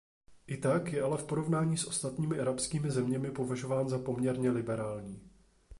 I 0.47 0.57
tak 0.57 0.93
je 0.93 1.01
ale 1.03 1.17
v 1.17 1.23
porovnání 1.23 1.77
s 1.77 1.85
ostatními 1.87 2.39
arabskými 2.39 2.91
zeměmi 2.91 3.31
považován 3.31 3.89
za 3.89 3.99
poměrně 3.99 4.51
liberální. 4.51 5.29